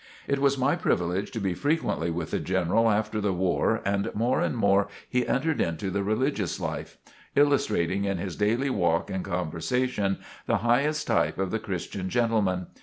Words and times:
It 0.27 0.39
was 0.39 0.57
my 0.57 0.75
privilege 0.75 1.29
to 1.29 1.39
be 1.39 1.53
frequently 1.53 2.09
with 2.09 2.31
the 2.31 2.39
General 2.39 2.89
after 2.89 3.21
the 3.21 3.33
war 3.33 3.83
and 3.85 4.09
more 4.15 4.41
and 4.41 4.57
more 4.57 4.87
he 5.07 5.27
entered 5.27 5.61
into 5.61 5.91
the 5.91 6.01
religious 6.03 6.59
life, 6.59 6.97
illustrating 7.35 8.05
in 8.05 8.17
his 8.17 8.35
daily 8.35 8.71
walk 8.71 9.11
and 9.11 9.23
conversation 9.23 10.17
the 10.47 10.57
highest 10.65 11.05
type 11.05 11.37
of 11.37 11.51
the 11.51 11.59
Christian 11.59 12.09
gentleman. 12.09 12.65